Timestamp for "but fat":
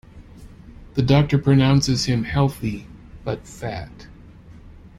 3.23-4.07